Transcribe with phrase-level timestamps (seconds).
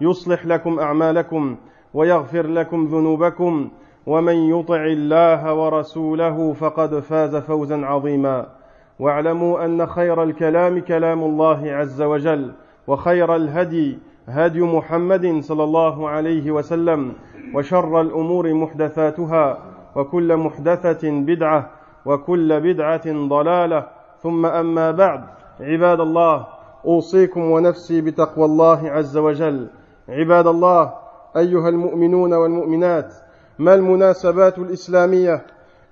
[0.00, 1.56] يصلح لكم أعمالكم
[1.94, 3.68] ويغفر لكم ذنوبكم
[4.06, 8.46] ومن يطع الله ورسوله فقد فاز فوزا عظيما.
[8.98, 12.52] واعلموا أن خير الكلام كلام الله عز وجل
[12.86, 17.12] وخير الهدي هدي محمد صلى الله عليه وسلم
[17.54, 19.58] وشر الأمور محدثاتها
[19.96, 21.70] وكل محدثة بدعة
[22.06, 23.86] وكل بدعة ضلالة.
[24.22, 25.24] ثم أما بعد
[25.60, 26.46] عباد الله
[26.84, 29.66] أوصيكم ونفسي بتقوى الله عز وجل.
[30.08, 30.92] عباد الله
[31.36, 33.14] أيها المؤمنون والمؤمنات
[33.58, 35.46] ما المناسبات الإسلامية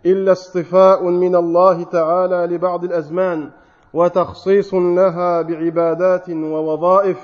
[0.06, 3.50] إلا اصطفاء من الله تعالى لبعض الأزمان
[3.94, 7.18] وتخصيص لها بعبادات ووظائف؟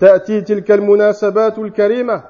[0.00, 2.22] تأتي تلك المناسبات الكريمة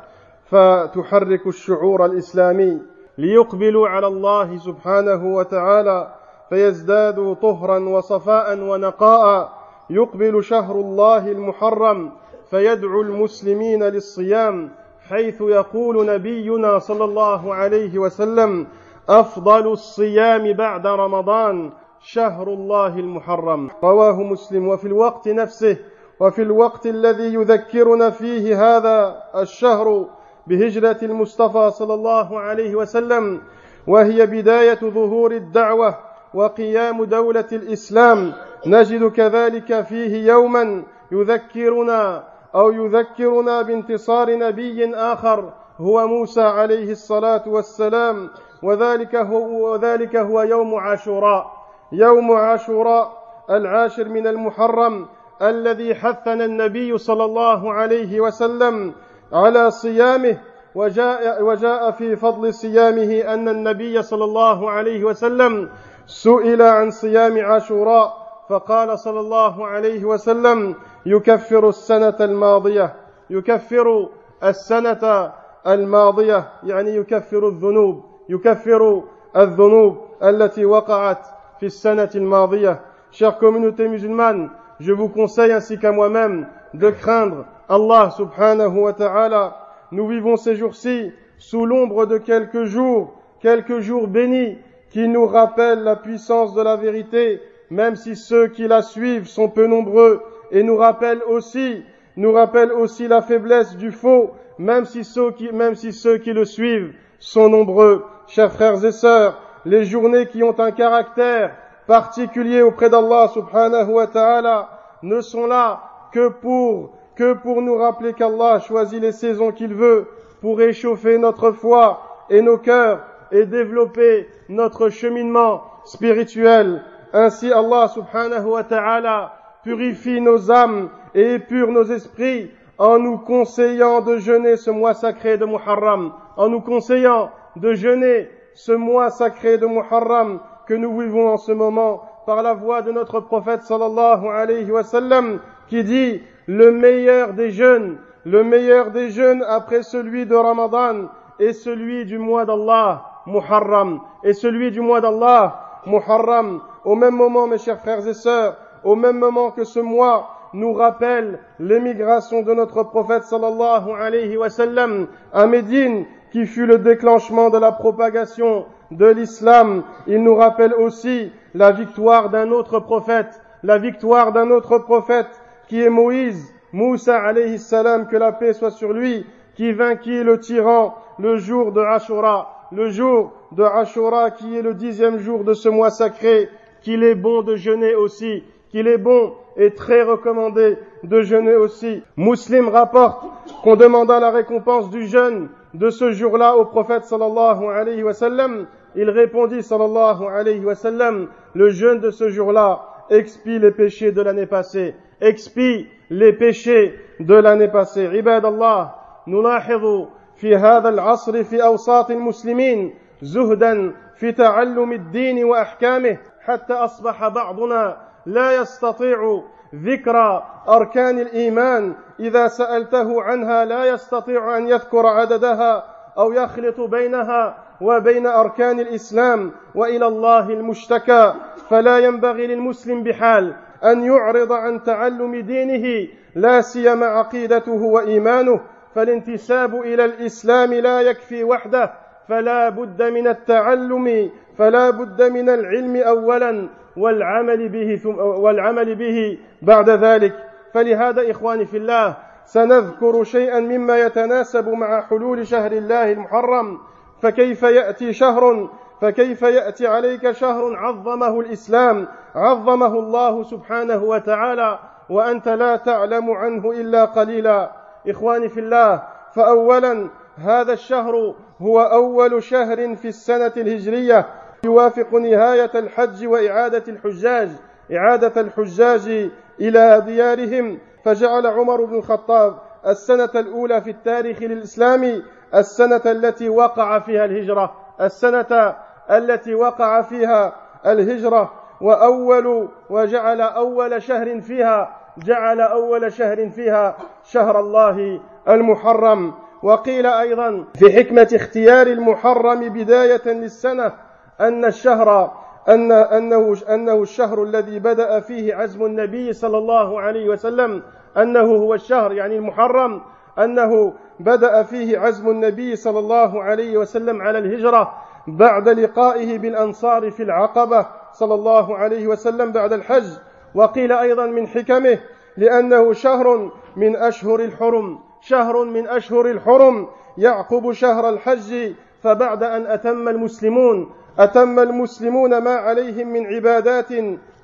[0.44, 2.82] فتحرك الشعور الإسلامي
[3.18, 6.14] ليقبلوا على الله سبحانه وتعالى
[6.48, 9.52] فيزدادوا طهرا وصفاء ونقاء.
[9.90, 12.12] يقبل شهر الله المحرم
[12.50, 14.70] فيدعو المسلمين للصيام
[15.08, 18.66] حيث يقول نبينا صلى الله عليه وسلم
[19.08, 23.70] أفضل الصيام بعد رمضان شهر الله المحرم.
[23.84, 24.68] رواه مسلم.
[24.68, 25.76] وفي الوقت نفسه
[26.20, 30.06] وفي الوقت الذي يذكرنا فيه هذا الشهر
[30.46, 33.40] بهجرة المصطفى صلى الله عليه وسلم
[33.86, 35.98] وهي بداية ظهور الدعوة
[36.34, 38.32] وقيام دولة الإسلام.
[38.66, 40.82] نجد كذلك فيه يوما
[41.12, 42.24] يذكرنا
[42.56, 48.30] أو يذكرنا بانتصار نبي آخر هو موسى عليه الصلاة والسلام.
[48.62, 51.52] وذلك هو وذلك هو يوم عاشوراء.
[51.92, 53.12] يوم عاشوراء
[53.50, 55.06] العاشر من المحرم
[55.42, 58.94] الذي حثنا النبي صلى الله عليه وسلم
[59.32, 60.38] على صيامه.
[60.74, 65.68] وجاء, وجاء في فضل صيامه أن النبي صلى الله عليه وسلم
[66.06, 68.25] سئل عن صيام عاشوراء.
[68.49, 70.75] فقال صلى الله عليه وسلم
[71.05, 72.95] يكفر السنة الماضية
[73.29, 74.09] يكفر
[74.43, 75.31] السنة
[75.67, 79.03] الماضية يعني يكفر الذنوب يكفر
[79.37, 81.25] الذنوب التي وقعت
[81.59, 82.81] في السنة الماضية
[83.11, 89.57] Chère communauté musulmane, je vous conseille ainsi qu'à moi-même de craindre Allah subhanahu wa ta'ala.
[89.91, 94.57] Nous vivons ces jours-ci sous l'ombre de quelques jours, quelques jours bénis
[94.91, 99.48] qui nous rappellent la puissance de la vérité, même si ceux qui la suivent sont
[99.48, 101.82] peu nombreux et nous rappelle aussi,
[102.16, 108.04] la faiblesse du faux, même si ceux qui, le suivent sont nombreux.
[108.28, 111.56] Chers frères et sœurs, les journées qui ont un caractère
[111.86, 114.70] particulier auprès d'Allah subhanahu wa ta'ala
[115.02, 115.82] ne sont là
[116.12, 120.08] que pour, que pour nous rappeler qu'Allah choisit les saisons qu'il veut
[120.40, 126.82] pour réchauffer notre foi et nos cœurs et développer notre cheminement spirituel.
[127.16, 129.32] Ainsi Allah subhanahu wa ta'ala
[129.64, 135.38] purifie nos âmes et épure nos esprits en nous conseillant de jeûner ce mois sacré
[135.38, 141.30] de Muharram, en nous conseillant de jeûner ce mois sacré de Muharram que nous vivons
[141.30, 146.20] en ce moment par la voix de notre prophète sallallahu alayhi wa sallam qui dit
[146.46, 152.18] le meilleur des jeûnes, le meilleur des jeûnes après celui de Ramadan est celui du
[152.18, 156.60] mois d'Allah, Muharram, et celui du mois d'Allah, Muharram.
[156.84, 160.72] Au même moment, mes chers frères et sœurs, au même moment que ce mois nous
[160.72, 167.50] rappelle l'émigration de notre prophète sallallahu alayhi wa sallam à Médine, qui fut le déclenchement
[167.50, 169.82] de la propagation de l'islam.
[170.06, 175.28] Il nous rappelle aussi la victoire d'un autre prophète, la victoire d'un autre prophète
[175.68, 180.38] qui est Moïse, Moussa alayhi salam, que la paix soit sur lui, qui vainquit le
[180.38, 185.53] tyran le jour de Ashura, le jour de Ashura qui est le dixième jour de
[185.53, 186.49] ce mois sacré,
[186.81, 192.01] qu'il est bon de jeûner aussi qu'il est bon et très recommandé de jeûner aussi.
[192.17, 193.25] Muslim rapporte
[193.63, 198.67] qu'on demanda la récompense du jeûne de ce jour-là au prophète sallallahu alayhi wa sallam
[198.95, 204.21] Il répondit, sallallahu alayhi wa sallam, le jeûne de ce jour-là expie les péchés de
[204.21, 208.07] l'année passée, expie les péchés de l'année passée.
[208.07, 208.91] عباد الله
[209.27, 217.96] نلاحظ في هذا العصر في أوساط المسلمين زهدا في تعلم الدين وأحكامه حتى أصبح بعضنا
[218.26, 219.42] لا يستطيع
[219.74, 221.94] ذكر أركان الإيمان.
[222.20, 225.84] إذا سألته عنها لا يستطيع أن يذكر عددها
[226.18, 231.34] أو يخلط بينها وبين أركان الإسلام وإلى الله المشتكى.
[231.70, 238.60] فلا ينبغي للمسلم بحال أن يعرض عن تعلم دينه لا سيما عقيدته وإيمانه.
[238.94, 242.05] فالانتساب إلى الإسلام لا يكفي وحده.
[242.28, 249.90] فلا بد من التعلم فلا بد من العلم أولا والعمل به ثم والعمل به بعد
[249.90, 250.32] ذلك.
[250.74, 256.78] فلهذا إخواني في الله سنذكر شيئا مما يتناسب مع حلول شهر الله المحرم.
[257.22, 258.68] فكيف يأتي شهر؟
[259.00, 264.78] فكيف يأتي عليك شهر عظمه الإسلام؟ عظمه الله سبحانه وتعالى
[265.10, 267.70] وأنت لا تعلم عنه إلا قليلا.
[268.08, 269.02] إخواني في الله
[269.34, 274.26] فأولا هذا الشهر هو أول شهر في السنة الهجرية.
[274.64, 277.48] يوافق نهاية الحج وإعادة الحجاج.
[277.92, 280.78] إعادة الحجاج إلى ديارهم.
[281.04, 285.22] فجعل عمر بن الخطاب السنة الأولى في التاريخ الإسلامي
[285.54, 287.74] السنة التي وقع فيها الهجرة.
[288.00, 288.76] السنة
[289.10, 290.52] التي وقع فيها
[290.86, 291.52] الهجرة.
[291.80, 299.45] وأول وجعل أول شهر فيها جعل أول شهر فيها شهر الله المحرم.
[299.62, 303.92] وقيل أيضا في حكمة اختيار المحرم بداية للسنة
[304.40, 305.32] أن الشهر
[305.68, 310.82] أن أنه أنه الشهر الذي بدأ فيه عزم النبي صلى الله عليه وسلم
[311.16, 313.00] أنه هو الشهر يعني المحرم
[313.38, 317.92] أنه بدأ فيه عزم النبي صلى الله عليه وسلم على الهجرة
[318.26, 323.06] بعد لقائه بالأنصار في العقبة صلى الله عليه وسلم بعد الحج.
[323.54, 324.98] وقيل أيضا من حكمه
[325.36, 327.98] لأنه شهر من أشهر الحرم.
[328.28, 329.88] شهر من أشهر الحرم
[330.18, 336.92] يعقب شهر الحج فبعد أن أتم المسلمون أتم المسلمون ما عليهم من عبادات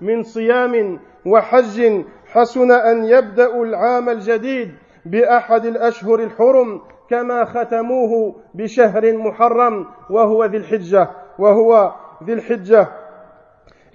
[0.00, 4.74] من صيام وحج حسن أن يبدأوا العام الجديد
[5.06, 6.80] بأحد الأشهر الحرم
[7.10, 11.08] كما ختموه بشهر محرم وهو ذي الحجة
[11.38, 11.92] وهو
[12.24, 12.88] ذي الحجة.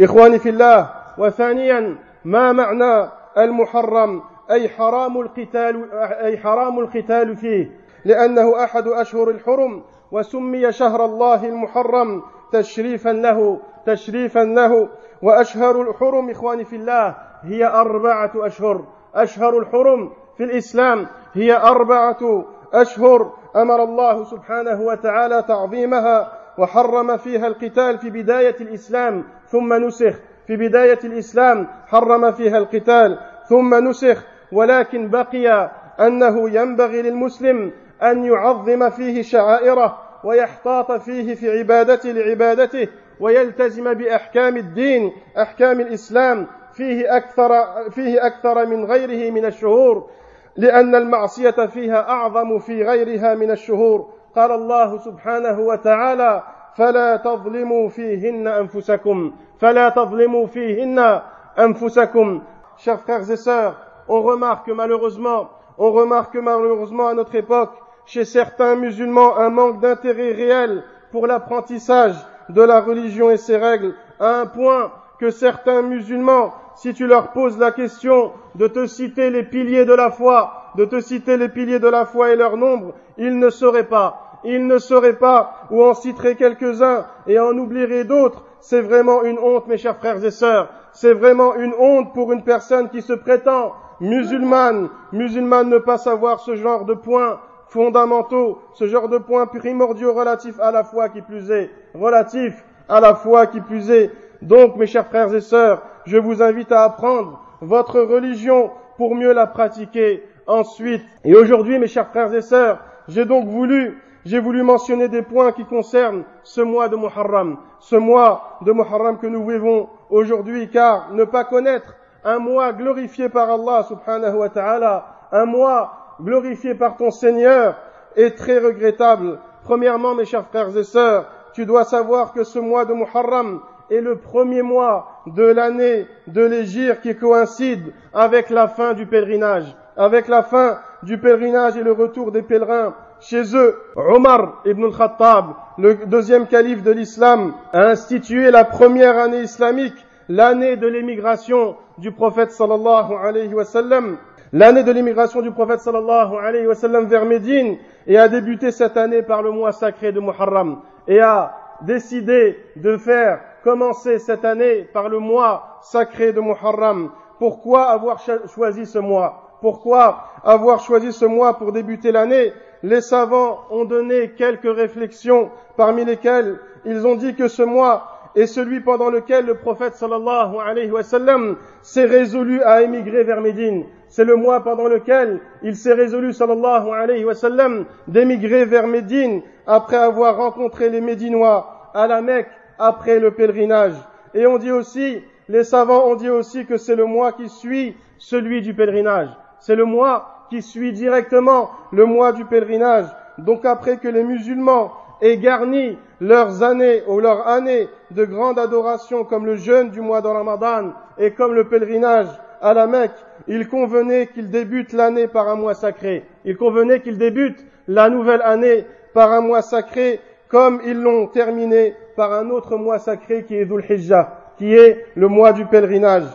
[0.02, 1.96] إخواني في الله وثانيا
[2.26, 4.22] ما معنى المحرم؟
[4.52, 7.72] أي حرام القتال أي حرام القتال فيه.
[8.06, 14.90] لأنه أحد أشهر الحرم وسمي شهر الله المحرم تشريفا له تشريفا له.
[15.22, 18.86] وأشهر الحرم إخواني في الله هي أربعة أشهر.
[19.16, 23.32] أشهر الحرم في الإسلام هي أربعة أشهر.
[23.56, 30.16] أمر الله سبحانه وتعالى تعظيمها وحرم فيها القتال في بداية الإسلام ثم نسخ.
[30.48, 34.37] في بداية الإسلام حرم فيها القتال ثم نسخ.
[34.52, 37.72] ولكن بقي أنه ينبغي للمسلم
[38.04, 42.88] أن يعظم فيه شعائره ويحتاط فيه في عبادته لعبادته
[43.20, 45.12] ويلتزم بأحكام الدين
[45.42, 47.50] أحكام الإسلام فيه أكثر
[47.90, 50.10] فيه أكثر من غيره من الشهور
[50.58, 54.14] لأن المعصية فيها أعظم في غيرها من الشهور.
[54.36, 56.44] قال الله سبحانه وتعالى
[56.76, 61.22] فلا تظلموا فيهن أنفسكم فلا تظلموا فيهن
[61.60, 62.42] أنفسكم.
[62.78, 63.74] Chers frères et sœurs,
[64.08, 67.72] on remarque malheureusement, on remarque malheureusement à notre époque,
[68.06, 72.16] chez certains musulmans, un manque d'intérêt réel pour l'apprentissage
[72.50, 77.32] de la religion et ses règles, à un point que certains musulmans, si tu leur
[77.32, 81.50] poses la question de te citer les piliers de la foi, de te citer les
[81.50, 85.68] piliers de la foi et leur nombre, ils ne sauraient pas il ne saurait pas,
[85.72, 90.24] ou en citerait quelques-uns et en oublierait d'autres, c'est vraiment une honte, mes chers frères
[90.24, 90.70] et sœurs.
[90.94, 96.40] C'est vraiment une honte pour une personne qui se prétend musulmane, musulmane ne pas savoir
[96.40, 101.22] ce genre de points fondamentaux, ce genre de points primordiaux relatifs à la foi qui
[101.22, 104.12] plus est, relatifs à la foi qui plus est.
[104.42, 109.34] Donc, mes chers frères et sœurs, je vous invite à apprendre votre religion pour mieux
[109.34, 111.04] la pratiquer ensuite.
[111.26, 115.54] Et aujourd'hui, mes chers frères et sœurs, j'ai donc voulu j'ai voulu mentionner des points
[115.54, 121.14] qui concernent ce mois de Muharram, ce mois de Muharram que nous vivons aujourd'hui, car
[121.14, 121.96] ne pas connaître
[122.28, 127.78] un mois glorifié par Allah subhanahu wa ta'ala, un mois glorifié par ton Seigneur
[128.18, 129.40] est très regrettable.
[129.64, 134.02] Premièrement, mes chers frères et sœurs, tu dois savoir que ce mois de Muharram est
[134.02, 140.28] le premier mois de l'année de l'Égir qui coïncide avec la fin du pèlerinage, avec
[140.28, 143.80] la fin du pèlerinage et le retour des pèlerins chez eux.
[143.96, 145.46] Omar ibn al-Khattab,
[145.78, 152.12] le deuxième calife de l'islam, a institué la première année islamique, l'année de l'émigration du
[152.12, 154.18] prophète sallallahu alayhi wa sallam.
[154.54, 158.98] L'année de l'émigration du prophète sallallahu alayhi wa sallam vers Médine et a débuté cette
[158.98, 164.88] année par le mois sacré de Muharram et a décidé de faire commencer cette année
[164.94, 167.12] par le mois sacré de Muharram.
[167.40, 169.58] Pourquoi avoir choisi ce mois?
[169.62, 172.54] Pourquoi avoir choisi ce mois pour débuter l'année?
[172.84, 178.46] Les savants ont donné quelques réflexions, parmi lesquelles ils ont dit que ce mois est
[178.46, 183.86] celui pendant lequel le prophète sallallahu alayhi wa sallam s'est résolu à émigrer vers Médine.
[184.10, 189.42] C'est le mois pendant lequel il s'est résolu sallallahu alayhi wa sallam d'émigrer vers Médine
[189.66, 193.96] après avoir rencontré les Médinois à la Mecque après le pèlerinage.
[194.36, 197.96] Et on dit aussi, les savants ont dit aussi que c'est le mois qui suit
[198.20, 199.30] celui du pèlerinage.
[199.60, 203.08] C'est le mois qui suit directement le mois du pèlerinage.
[203.40, 204.92] Donc après que les musulmans
[205.22, 210.22] aient garni leurs années ou leurs années de grande adoration comme le jeûne du mois
[210.22, 212.28] de Ramadan et comme le pèlerinage
[212.62, 213.12] à la Mecque,
[213.48, 216.26] il convenait qu'ils débutent l'année par un mois sacré.
[216.44, 220.20] Il convenait qu'ils débutent la nouvelle année par un mois sacré
[220.50, 225.06] comme ils l'ont terminé par un autre mois sacré qui est Dhul Hijjah, qui est
[225.16, 226.28] le mois du pèlerinage.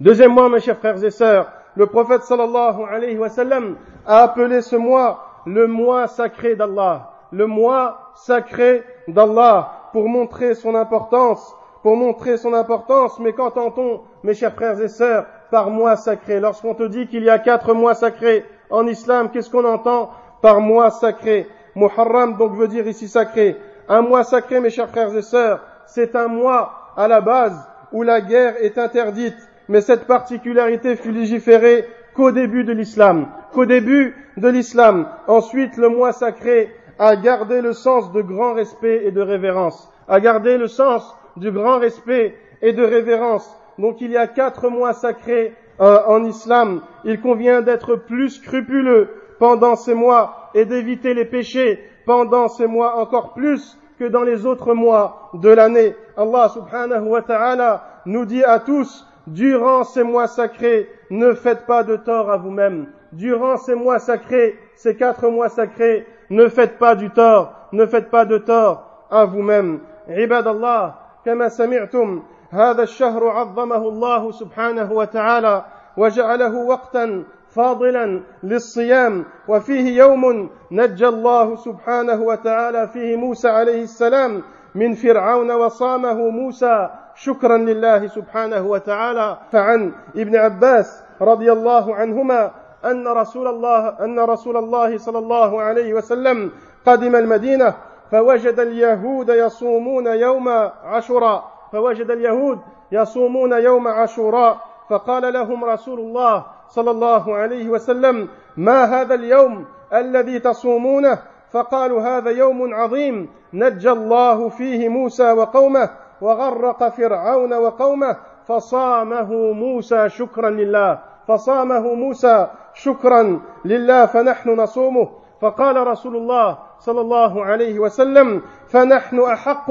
[0.00, 3.76] Deuxièmement, mes chers frères et sœurs, le prophète sallallahu alayhi wa sallam
[4.06, 10.74] a appelé ce mois le mois sacré d'Allah, le mois sacré d'Allah pour montrer son
[10.74, 16.40] importance, pour montrer son importance, mais qu'entend-on, mes chers frères et sœurs, par mois sacré
[16.40, 20.60] Lorsqu'on te dit qu'il y a quatre mois sacrés en islam, qu'est-ce qu'on entend par
[20.60, 21.48] mois sacré?
[21.74, 23.56] Muharram donc veut dire ici sacré.
[23.88, 27.58] Un mois sacré, mes chers frères et sœurs, c'est un mois à la base
[27.92, 29.36] où la guerre est interdite,
[29.68, 35.08] mais cette particularité fut légiférée qu'au début de l'islam, qu'au début de l'islam.
[35.26, 40.20] Ensuite, le mois sacré a gardé le sens de grand respect et de révérence, a
[40.20, 43.58] gardé le sens du grand respect et de révérence.
[43.76, 46.80] Donc il y a quatre mois sacrés euh, en islam.
[47.04, 49.08] Il convient d'être plus scrupuleux
[49.40, 54.46] pendant ces mois et d'éviter les péchés pendant ces mois encore plus que dans les
[54.46, 55.96] autres mois de l'année.
[56.16, 61.82] Allah subhanahu wa ta'ala nous dit à tous, durant ces mois sacrés, ne faites pas
[61.82, 62.86] de tort à vous-même.
[63.10, 68.10] Durant ces mois sacrés, ces quatre mois sacrés, ne faites pas du tort, ne faites
[68.10, 69.80] pas de tort à vous-même.
[70.08, 75.64] عباد الله كما سمعتم هذا الشهر عظمه الله سبحانه وتعالى
[75.96, 84.42] وجعله وقتا فاضلا للصيام وفيه يوم نجى الله سبحانه وتعالى فيه موسى عليه السلام
[84.74, 92.50] من فرعون وصامه موسى شكرا لله سبحانه وتعالى فعن ابن عباس رضي الله عنهما
[92.84, 96.50] أن رسول الله أن رسول الله صلى الله عليه وسلم
[96.86, 97.74] قدم المدينة
[98.10, 100.48] فوجد اليهود يصومون يوم
[100.84, 101.44] عاشوراء.
[101.72, 102.58] فوجد اليهود
[102.92, 104.56] يصومون يوم عاشوراء.
[104.88, 111.18] فقال لهم رسول الله صلى الله عليه وسلم ما هذا اليوم الذي تصومونه؟
[111.50, 113.28] فقالوا هذا يوم عظيم.
[113.54, 118.16] نجى الله فيه موسى وقومه وغرق فرعون وقومه
[118.48, 120.98] فصامه موسى شكرا لله.
[121.28, 125.08] فصامه موسى شكرا لله فنحن نصومه.
[125.40, 129.70] فقال رسول الله صلى الله عليه وسلم فنحن أحق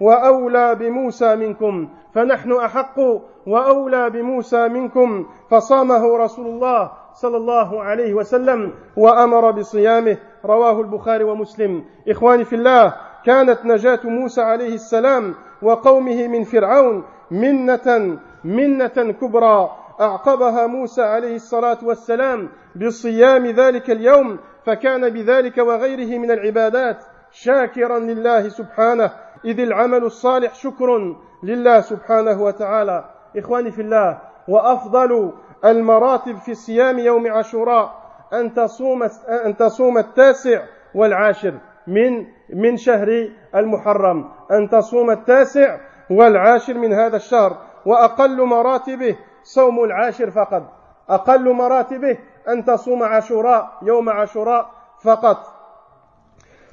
[0.00, 1.88] وأولى بموسى منكم.
[2.14, 2.98] فنحن أحق
[3.46, 5.26] وأولى بموسى منكم.
[5.50, 10.16] فصامه رسول الله صلى الله عليه وسلم وأمر بصيامه.
[10.44, 11.84] رواه البخاري ومسلم.
[12.08, 12.94] إخواني في الله
[13.24, 19.70] كانت نجاة موسى عليه السلام وقومه من فرعون منة منة كبرى.
[20.00, 28.48] أعقبها موسى عليه الصلاة والسلام بصيام ذلك اليوم فكان بذلك وغيره من العبادات شاكرا لله
[28.48, 29.10] سبحانه.
[29.44, 33.04] إذ العمل الصالح شكر لله سبحانه وتعالى.
[33.36, 34.18] إخواني في الله
[34.48, 35.32] وأفضل
[35.64, 39.02] المراتب في صيام يوم عاشوراء أن تصوم
[39.46, 40.62] أن تصوم التاسع
[40.94, 41.54] والعاشر
[41.86, 44.30] من من شهر المحرم.
[44.50, 45.78] أن تصوم التاسع
[46.10, 47.56] والعاشر من هذا الشهر
[47.86, 50.62] وأقل مراتبه صوم العاشر فقط.
[51.08, 52.18] أقل مراتبه
[52.48, 54.70] أن تصوم عاشوراء يوم عاشوراء
[55.00, 55.38] فقط.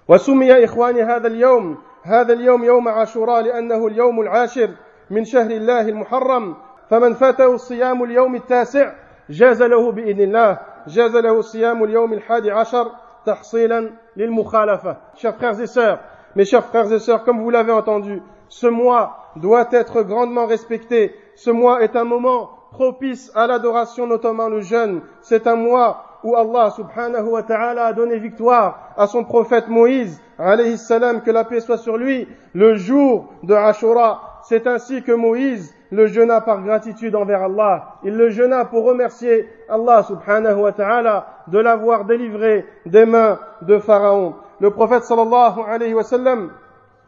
[0.08, 4.70] وسمي إخواني هذا اليوم هذا اليوم يوم عاشوراء لأنه اليوم العاشر
[5.10, 6.56] من شهر الله المحرم.
[6.90, 8.92] فمن فاته صيام اليوم التاسع
[9.30, 10.60] جاز له بإذن الله.
[10.88, 12.92] جاز له صيام اليوم الحادي عشر
[13.26, 14.98] تحصيلا للمخالفة.
[15.16, 16.00] Chers frères et sœurs,
[16.36, 21.14] mes chers frères et sœurs, comme vous l'avez entendu, ce mois doit être grandement respecté.
[21.36, 25.02] Ce mois est un moment propice à l'adoration, notamment le jeûne.
[25.22, 30.22] C'est un mois où Allah subhanahu wa ta'ala a donné victoire à son prophète Moïse,
[30.38, 34.42] alayhi salam, que la paix soit sur lui, le jour de Ashura.
[34.44, 37.96] C'est ainsi que Moïse le jeûna par gratitude envers Allah.
[38.04, 43.80] Il le jeûna pour remercier Allah subhanahu wa ta'ala de l'avoir délivré des mains de
[43.80, 44.36] Pharaon.
[44.60, 46.52] Le prophète sallallahu alayhi wa sallam,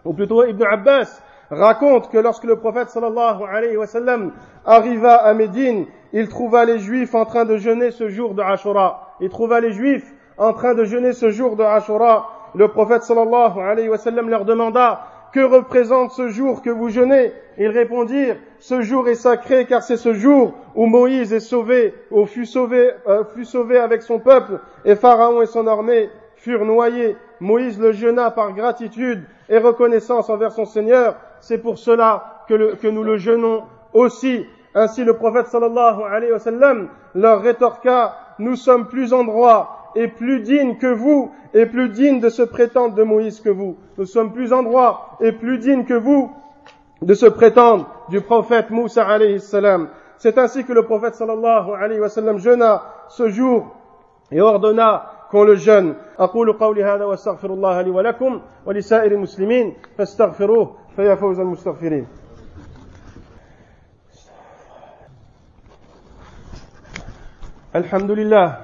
[0.04, 4.32] ou plutôt Ibn Abbas, raconte que lorsque le prophète sallallahu alayhi wa sallam
[4.66, 9.16] arriva à Médine, il trouva les juifs en train de jeûner ce jour de Ashura.
[9.20, 12.30] Il trouva les juifs en train de jeûner ce jour de Ashura.
[12.56, 17.32] Le prophète sallallahu alayhi wa sallam leur demanda que représente ce jour que vous jeûnez?
[17.58, 22.26] Ils répondirent, ce jour est sacré car c'est ce jour où Moïse est sauvé, ou
[22.26, 27.16] fut sauvé, euh, fut sauvé avec son peuple, et Pharaon et son armée furent noyés.
[27.40, 31.16] Moïse le jeûna par gratitude et reconnaissance envers son Seigneur.
[31.41, 34.47] C'est pour cela que, que nous le jeûnons aussi.
[34.75, 40.09] Ainsi le prophète sallallahu alayhi wa sallam leur rétorqua, nous sommes plus en droit est
[40.09, 43.77] plus digne que vous et plus digne de se prétendre de Moïse que vous.
[43.97, 46.31] Nous sommes plus en droit et plus dignes que vous
[47.01, 49.89] de se prétendre du prophète Moussa alayhi salam.
[50.19, 53.75] C'est ainsi que le prophète sallallahu alayhi wa sallam jeûna ce jour
[54.31, 55.95] et ordonna qu'on le jeûne.
[56.19, 62.08] أقول قولي هذا واستغفر الله لي ولكم ولسائر المسلمين فاستغفروه فيا فوز المستغفرين.
[67.76, 68.58] الحمد لله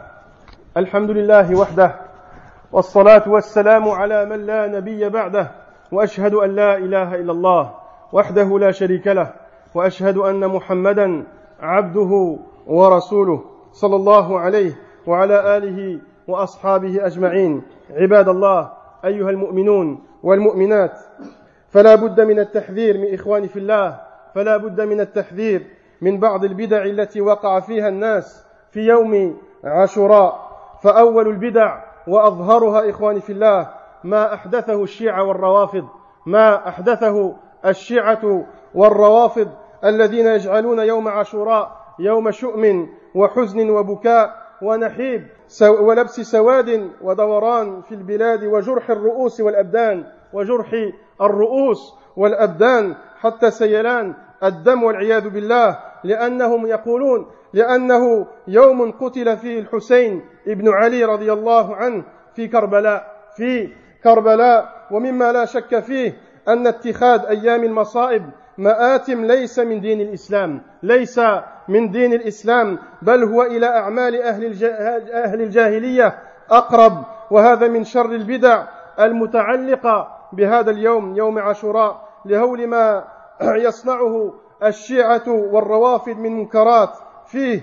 [0.78, 1.96] الحمد لله وحده
[2.72, 5.52] والصلاة والسلام على من لا نبي بعده
[5.92, 7.74] وأشهد أن لا إله إلا الله
[8.14, 9.34] وحده لا شريك له
[9.76, 11.24] وأشهد أن محمدا
[11.60, 14.74] عبده ورسوله صلى الله عليه
[15.08, 17.62] وعلى آله وأصحابه أجمعين.
[17.90, 18.72] عباد الله
[19.06, 21.00] أيها المؤمنون والمؤمنات
[21.78, 24.00] فلا بد من التحذير من إخواني في الله
[24.36, 25.68] فلا بد من التحذير
[26.02, 30.48] من بعض البدع التي وقع فيها الناس في يوم عاشوراء.
[30.84, 33.70] فأول البدع وأظهرها إخواني في الله
[34.04, 35.88] ما أحدثه الشيعة والروافض
[36.26, 39.48] ما أحدثه الشيعة والروافض
[39.86, 45.28] الذين يجعلون يوم عاشوراء يوم شؤم وحزن وبكاء ونحيب
[45.62, 50.17] ولبس سواد ودوران في البلاد وجرح الرؤوس والأبدان.
[50.34, 54.14] وجرح الرؤوس والأبدان حتى سيلان
[54.44, 62.04] الدم والعياذ بالله لأنهم يقولون لأنه يوم قتل فيه الحسين ابن علي رضي الله عنه
[62.36, 63.70] في كربلاء في
[64.04, 71.22] كربلاء ومما لا شك فيه أن اتخاذ أيام المصائب مآتم ليس من دين الإسلام ليس
[71.68, 74.64] من دين الإسلام بل هو إلى أعمال أهل,
[75.14, 78.64] أهل الجاهلية أقرب وهذا من شر البدع
[79.00, 83.04] المتعلقة بهذا اليوم يوم عاشوراء لهول ما
[83.68, 86.90] يصنعه الشيعة والروافد من منكرات
[87.26, 87.62] فيه.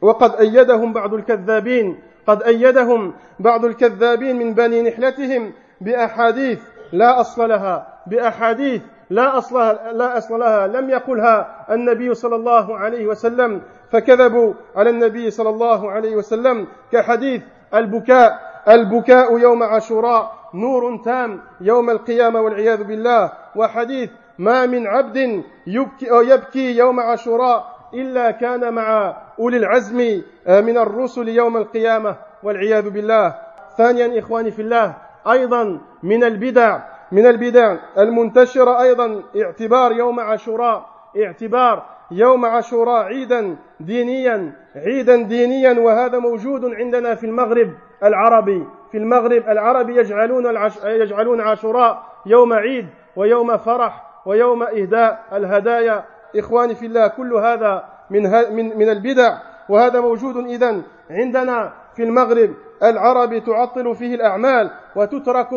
[0.00, 6.60] وقد أيدهم بعض الكذابين قد أيدهم بعض الكذابين من بني نحلتهم بأحاديث
[6.92, 9.58] لا أصل لها بأحاديث لا أصل
[9.92, 10.66] لا أصل لها.
[10.66, 17.42] لم يقلها النبي صلى الله عليه وسلم فكذبوا على النبي صلى الله عليه وسلم كحديث
[17.74, 18.54] البكاء.
[18.68, 26.20] البكاء يوم عاشوراء نور تام يوم القيامة والعياذ بالله وحديث ما من عبد يبكي, أو
[26.20, 33.34] يبكي يوم عاشوراء إلا كان مع أولي العزم آه، من الرسل يوم القيامة والعياذ بالله.
[33.78, 34.94] ثانيا إخواني في الله
[35.30, 36.80] أيضا من البدع
[37.12, 40.86] من البدع المنتشرة أيضا اعتبار يوم عاشوراء
[41.24, 47.70] اعتبار يوم عاشوراء عيدا دينيا عيدا دينيا وهذا موجود عندنا في المغرب
[48.02, 48.66] العربي.
[48.94, 56.04] في المغرب العربي يجعلون يجعلون عاشوراء يوم عيد ويوم فرح ويوم إهداء الهدايا.
[56.36, 58.22] إخواني في الله كل هذا من
[58.56, 59.38] من من البدع.
[59.68, 65.48] وهذا موجود إذا عندنا في المغرب العربي تعطل فيه الأعمال وتترك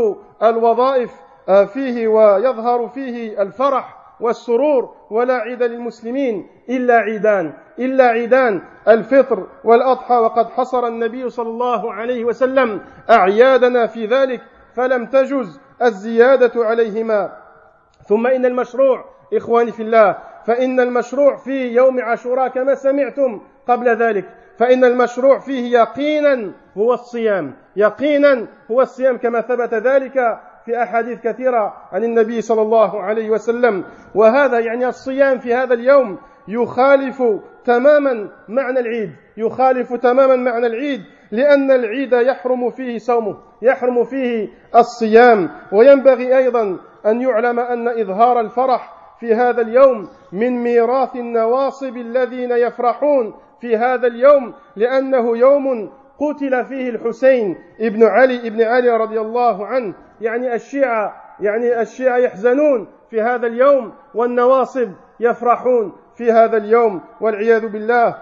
[0.44, 1.12] الوظائف
[1.50, 3.98] آه، فيه ويظهر فيه الفرح.
[4.20, 11.94] والسرور ولا عيد للمسلمين إلا عيدان إلا عيدان الفطر والأضحى وقد حصر النبي صلى الله
[11.94, 14.42] عليه وسلم أعيادنا في ذلك
[14.76, 17.38] فلم تجز الزيادة عليهما.
[18.08, 24.26] ثم إن المشروع إخواني في الله فإن المشروع في يوم عاشوراء كما سمعتم قبل ذلك
[24.58, 31.74] فإن المشروع فيه يقينا هو الصيام يقينا هو الصيام كما ثبت ذلك في أحاديث كثيرة
[31.92, 33.84] عن النبي صلى الله عليه وسلم.
[34.16, 37.24] وهذا يعني الصيام في هذا اليوم يخالف
[37.66, 41.02] تماما معنى العيد يخالف تماما معنى العيد
[41.32, 45.50] لأن العيد يحرم فيه صومه يحرم فيه الصيام.
[45.72, 53.34] وينبغي أيضا أن يعلم أن إظهار الفرح في هذا اليوم من ميراث النواصب الذين يفرحون
[53.62, 59.94] في هذا اليوم لأنه يوم قتل فيه الحسين ابن علي ابن علي رضي الله عنه.
[60.22, 68.18] يعني الشيعة يعني الشيعة يحزنون في هذا اليوم والنواصب يفرحون في هذا اليوم والعياذ بالله.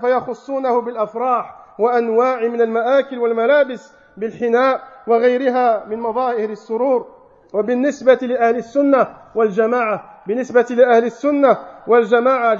[0.00, 7.06] فيخصونه بالأفراح وأنواع من المآكل والملابس بالحناء وغيرها من مظاهر السرور.
[7.52, 12.54] وبالنسبة لأهل السنة والجماعة بالنسبة لأهل السنة والجماعة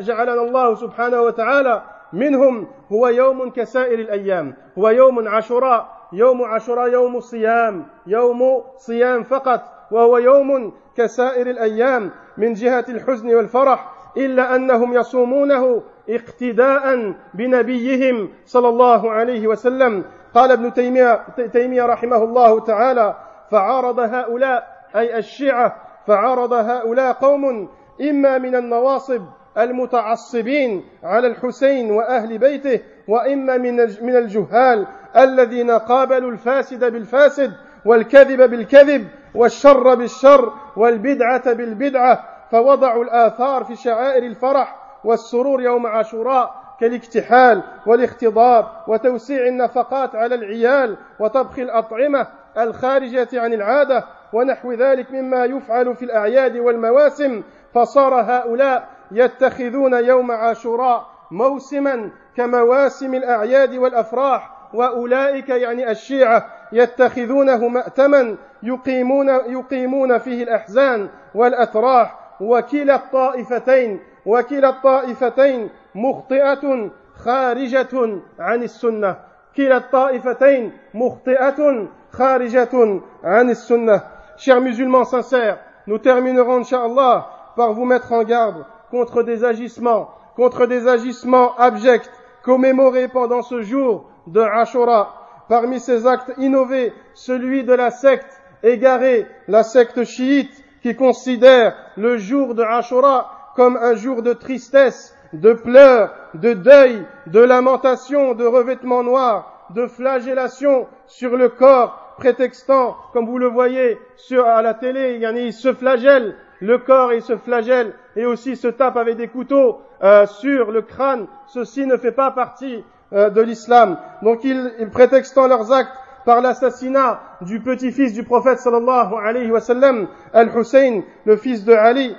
[0.00, 2.66] جعلنا الله سبحانه وتعالى منهم.
[2.92, 10.18] هو يوم كسائر الأيام هو يوم عاشوراء يوم عاشوراء يوم صيام يوم صيام فقط وهو
[10.18, 19.46] يوم كسائر الأيام من جهة الحزن والفرح إلا أنهم يصومونه اقتداء بنبيهم صلى الله عليه
[19.46, 20.04] وسلم.
[20.34, 23.16] قال ابن تيمية, تيمية رحمه الله تعالى
[23.50, 24.66] فعارض هؤلاء
[24.96, 27.68] أي الشيعة فعارض هؤلاء قوم
[28.00, 29.22] إما من النواصب
[29.58, 33.56] المتعصبين على الحسين وأهل بيته وإما
[34.02, 37.52] من الجهال الذين قابلوا الفاسد بالفاسد
[37.84, 47.62] والكذب بالكذب والشر بالشر والبدعة بالبدعة فوضعوا الآثار في شعائر الفرح والسرور يوم عاشوراء كالاكتحال
[47.86, 52.26] والاختضاب وتوسيع النفقات على العيال وطبخ الأطعمة
[52.58, 57.42] الخارجة عن العادة ونحو ذلك مما يفعل في الأعياد والمواسم
[57.74, 69.28] فصار هؤلاء يتخذون يوم عاشوراء موسما كمواسم الأعياد والأفراح وأولئك يعني الشيعة يتخذونه مأتما يقيمون
[69.28, 79.16] يقيمون فيه الأحزان والأتراح وكلا الطائفتين وكلا الطائفتين مخطئة خارجة عن السنة
[79.56, 84.00] كلا الطائفتين مخطئة خارجة عن السنة
[84.38, 87.26] Chers musulmans sincères, nous terminerons, Inch'Allah,
[87.56, 92.08] par vous mettre en garde contre des agissements, contre des agissements abjects
[92.44, 95.14] commémorés pendant ce jour de Ashura.
[95.48, 102.18] Parmi ces actes innovés, celui de la secte égarée, la secte chiite, qui considère le
[102.18, 108.44] jour de Ashura comme un jour de tristesse, de pleurs, de deuil, de lamentation, de
[108.44, 114.74] revêtement noir, de flagellation sur le corps, prétextant, comme vous le voyez sur, à la
[114.74, 119.28] télé, il se flagelle le corps, il se flagelle et aussi se tape avec des
[119.28, 121.26] couteaux euh, sur le crâne.
[121.46, 123.98] Ceci ne fait pas partie euh, de l'islam.
[124.22, 125.92] Donc ils, ils prétextant leurs actes
[126.24, 132.14] par l'assassinat du petit-fils du prophète sallallahu alayhi wa sallam, Al-Hussein, le fils de Ali,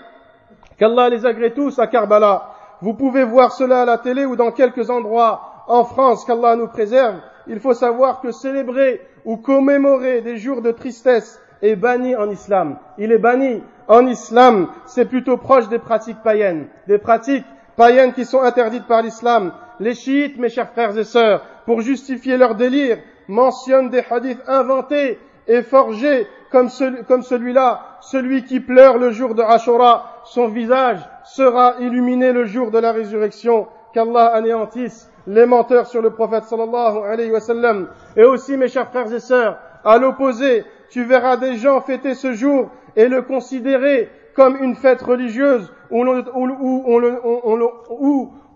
[0.78, 2.50] qu'Allah les agrée tous à Karbala.
[2.82, 6.68] Vous pouvez voir cela à la télé ou dans quelques endroits en France, qu'Allah nous
[6.68, 7.18] préserve.
[7.46, 12.78] Il faut savoir que célébrer ou commémorer des jours de tristesse est banni en islam.
[12.98, 14.70] Il est banni en islam.
[14.86, 16.68] C'est plutôt proche des pratiques païennes.
[16.88, 19.52] Des pratiques païennes qui sont interdites par l'islam.
[19.80, 25.20] Les chiites, mes chers frères et sœurs, pour justifier leur délire, mentionnent des hadiths inventés
[25.48, 27.82] et forgés comme, celui-là.
[28.02, 32.92] Celui qui pleure le jour de Ashura, son visage sera illuminé le jour de la
[32.92, 33.68] résurrection.
[33.94, 37.88] Qu'Allah anéantisse les menteurs sur le prophète sallallahu alayhi wa sallam.
[38.16, 42.34] Et aussi, mes chers frères et sœurs, à l'opposé, tu verras des gens fêter ce
[42.34, 46.02] jour et le considérer comme une fête religieuse où,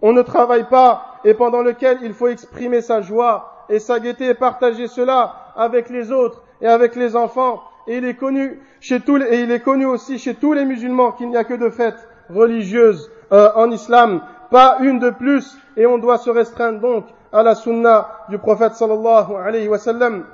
[0.01, 4.27] on, ne travaille pas et pendant lequel il faut exprimer sa joie et sa gaieté
[4.27, 7.63] et partager cela avec les autres et avec les enfants.
[7.87, 11.11] Et il est connu chez tous et il est connu aussi chez tous les musulmans
[11.11, 15.85] qu'il n'y a que de fêtes religieuses euh, en islam, pas une de plus, et
[15.85, 20.25] on doit se restreindre donc à la sunna du prophète sallallahu alayhi wa sallam.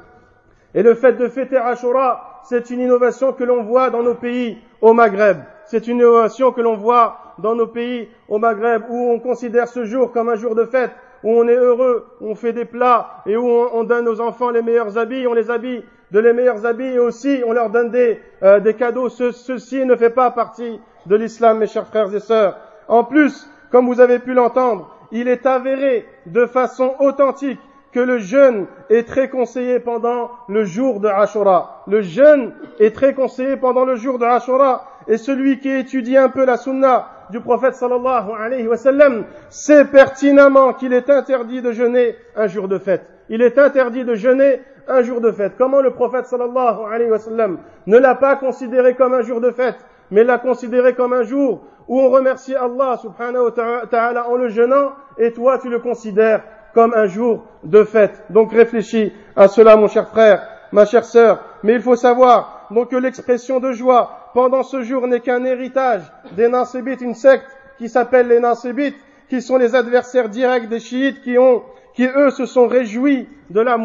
[0.75, 4.57] Et le fait de fêter Ashura, c'est une innovation que l'on voit dans nos pays
[4.81, 5.37] au Maghreb.
[5.65, 9.85] C'est une innovation que l'on voit dans nos pays au Maghreb où on considère ce
[9.85, 10.91] jour comme un jour de fête,
[11.23, 14.51] où on est heureux, où on fait des plats et où on, donne aux enfants
[14.51, 17.91] les meilleurs habits, on les habille de les meilleurs habits et aussi on leur donne
[17.91, 19.09] des, euh, des cadeaux.
[19.09, 22.57] ceci ne fait pas partie de l'islam, mes chers frères et sœurs.
[22.87, 27.59] En plus, comme vous avez pu l'entendre, il est avéré de façon authentique
[27.91, 31.83] que le jeûne est très conseillé pendant le jour de Ashura.
[31.87, 34.85] Le jeûne est très conseillé pendant le jour de Ashura.
[35.09, 39.85] Et celui qui étudie un peu la sunna du prophète sallallahu alayhi wa sallam sait
[39.85, 43.07] pertinemment qu'il est interdit de jeûner un jour de fête.
[43.27, 45.53] Il est interdit de jeûner un jour de fête.
[45.57, 49.49] Comment le prophète sallallahu alayhi wa sallam ne l'a pas considéré comme un jour de
[49.49, 49.77] fête,
[50.11, 54.49] mais l'a considéré comme un jour où on remercie Allah subhanahu wa ta'ala en le
[54.49, 56.43] jeûnant, et toi tu le considères
[56.75, 58.23] comme un jour de fête.
[58.29, 61.43] Donc réfléchis à cela, mon cher frère, ma chère sœur.
[61.63, 66.01] Mais il faut savoir donc que l'expression de joie pendant ce jour n'est qu'un héritage
[66.35, 68.97] des Nassibites, une secte qui s'appelle les Nassibites,
[69.29, 73.77] qui sont les adversaires directs des chiites qui eux se sont réjouis de la,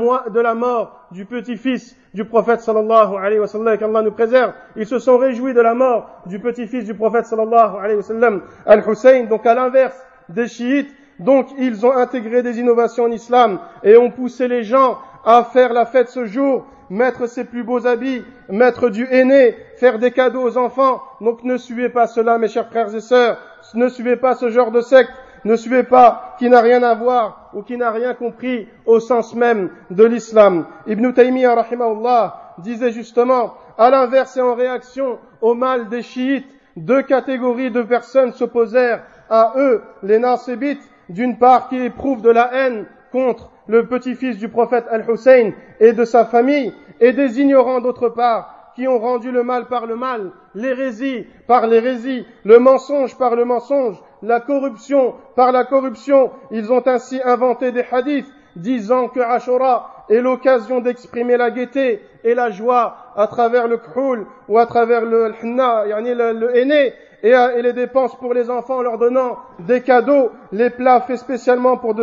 [0.55, 4.53] mort du petit-fils du prophète sallallahu alayhi wa sallam, qu'Allah nous préserve.
[4.77, 8.43] Ils se sont réjouis de la mort du petit-fils du prophète sallallahu alayhi wa sallam,
[8.67, 9.97] Al-Hussein, donc à l'inverse
[10.29, 10.95] des chiites.
[11.19, 15.73] Donc ils ont intégré des innovations en islam et ont poussé les gens à faire
[15.73, 20.40] la fête ce jour, mettre ses plus beaux habits, mettre du aîné, faire des cadeaux
[20.40, 21.03] aux enfants.
[21.20, 23.37] Donc ne suivez pas cela, mes chers frères et sœurs.
[23.75, 25.12] Ne suivez pas ce genre de secte.
[25.44, 29.35] Ne suivez pas qui n'a rien à voir ou qui n'a rien compris au sens
[29.35, 30.64] même de l'islam.
[30.87, 37.03] Ibn Taymiyyah, rahimahullah, disait justement, à l'inverse et en réaction au mal des chiites, deux
[37.03, 42.87] catégories de personnes s'opposèrent à eux, les nasibites, d'une part qui éprouvent de la haine
[43.12, 48.63] contre le petit-fils du prophète Al-Hussein et de sa famille, et des ignorants d'autre part,
[48.75, 53.45] qui ont rendu le mal par le mal, l'hérésie par l'hérésie, le mensonge par le
[53.45, 56.31] mensonge, la corruption par la corruption.
[56.51, 62.35] Ils ont ainsi inventé des hadiths disant que Ashura est l'occasion d'exprimer la gaieté et
[62.35, 68.15] la joie à travers le khul ou à travers le hna, le, et, les dépenses
[68.17, 71.95] pour les enfants en leur donnant des cadeaux, les plats faits spécialement pour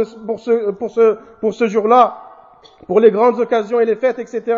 [1.54, 2.18] ce jour-là,
[2.88, 4.58] pour les grandes occasions et les fêtes, etc.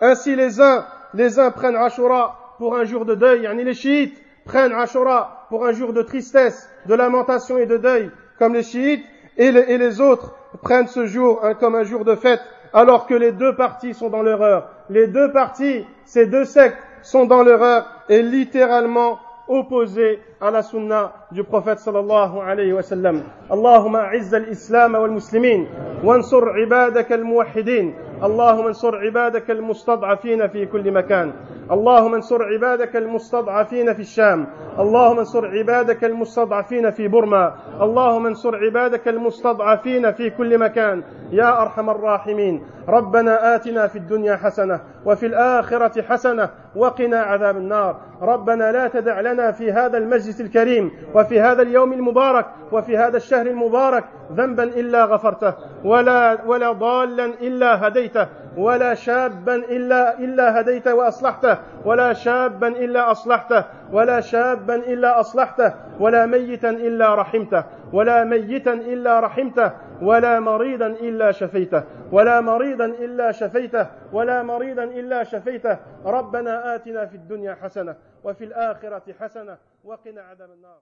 [0.00, 4.20] Ainsi les uns, les uns prennent Ashura pour un jour de deuil, yani les chiites
[4.44, 9.04] prennent Ashura pour un jour de tristesse, de lamentation et de deuil, comme les chiites,
[9.36, 12.40] et les, autres prennent ce jour comme un jour de fête,
[12.72, 14.68] alors que les deux parties sont dans l'erreur.
[14.90, 21.12] Les deux parties, ces deux sectes, sont dans l'erreur et littéralement opposé à la sunna
[21.30, 23.22] du prophète sallallahu alayhi wa sallam.
[23.48, 25.66] Allahumma a'izz al-islam wal muslimin
[26.02, 27.92] wansur ibadaka al-muwahhidin.
[28.20, 31.32] Allahumma ansur ibadaka al-mustad'afin fi kulli makan.
[31.68, 34.46] اللهم انصر عبادك المستضعفين في الشام.
[34.78, 37.54] اللهم انصر عبادك المستضعفين في برما.
[37.80, 41.02] اللهم انصر عبادك المستضعفين في كل مكان.
[41.32, 42.62] يا أرحم الراحمين.
[42.88, 47.96] ربنا آتنا في الدنيا حسنة وفي الآخرة حسنة وقنا عذاب النار.
[48.22, 53.46] ربنا لا تدع لنا في هذا المجلس الكريم وفي هذا اليوم المبارك وفي هذا الشهر
[53.46, 61.58] المبارك ذنبا إلا غفرته ولا, ولا ضالا إلا هديته ولا شابا إلا, إلا هديته وأصلحته
[61.84, 63.64] ولا شابا إلا أصلحته.
[63.92, 69.72] ولا شابا إلا أصلحته ولا ميتا إلا رحمته ولا ميتا إلا رحمته
[70.02, 75.78] ولا مريضا إلا شفيته ولا مريضا إلا شفيته ولا مريضا إلا شفيته.
[76.04, 80.78] ربنا آتنا في الدنيا حسنة وفي الآخرة حسنة وقنا عذاب النار.